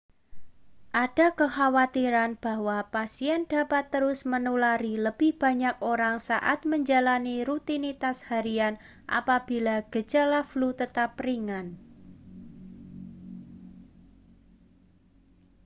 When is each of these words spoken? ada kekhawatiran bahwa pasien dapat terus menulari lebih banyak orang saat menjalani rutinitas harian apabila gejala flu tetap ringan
ada 1.05 1.27
kekhawatiran 1.39 2.31
bahwa 2.45 2.77
pasien 2.95 3.41
dapat 3.53 3.83
terus 3.93 4.19
menulari 4.31 4.93
lebih 5.05 5.31
banyak 5.43 5.73
orang 5.93 6.15
saat 6.27 6.59
menjalani 6.71 7.35
rutinitas 7.49 8.17
harian 8.29 8.73
apabila 9.19 9.75
gejala 9.93 10.41
flu 10.51 10.69
tetap 10.81 11.09
ringan 11.25 11.67